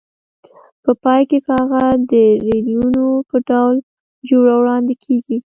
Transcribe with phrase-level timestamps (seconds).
[0.83, 2.13] په پای کې کاغذ د
[2.47, 3.75] ریلونو په ډول
[4.29, 5.37] جوړ او وړاندې کېږي.